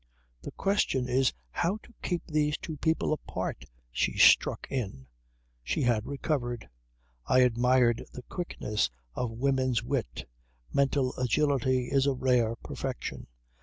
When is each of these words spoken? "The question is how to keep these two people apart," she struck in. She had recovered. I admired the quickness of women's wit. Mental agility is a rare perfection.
"The 0.41 0.49
question 0.53 1.07
is 1.07 1.31
how 1.51 1.77
to 1.83 1.93
keep 2.01 2.25
these 2.25 2.57
two 2.57 2.75
people 2.77 3.13
apart," 3.13 3.65
she 3.91 4.17
struck 4.17 4.65
in. 4.71 5.05
She 5.63 5.83
had 5.83 6.07
recovered. 6.07 6.67
I 7.27 7.41
admired 7.41 8.03
the 8.11 8.23
quickness 8.23 8.89
of 9.13 9.29
women's 9.29 9.83
wit. 9.83 10.27
Mental 10.73 11.13
agility 11.19 11.89
is 11.91 12.07
a 12.07 12.13
rare 12.15 12.55
perfection. 12.55 13.27